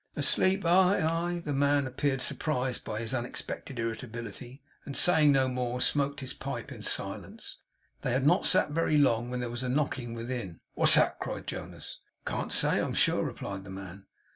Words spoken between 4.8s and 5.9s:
and saying no more,